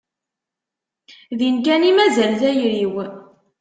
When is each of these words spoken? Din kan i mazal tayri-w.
Din 1.37 1.57
kan 1.65 1.81
i 1.89 1.91
mazal 1.97 2.31
tayri-w. 2.39 2.95